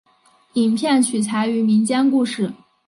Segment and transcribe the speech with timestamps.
[0.53, 2.51] 影片取材于民间故事。